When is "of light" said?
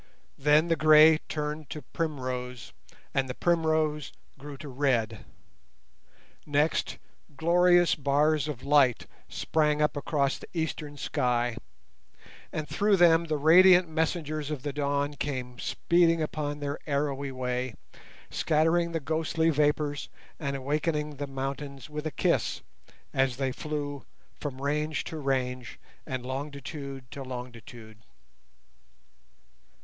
8.47-9.05